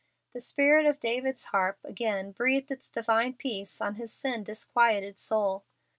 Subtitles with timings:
[0.33, 5.63] The spirit of David's harp again breathed its divine peace on his sin disquieted soul.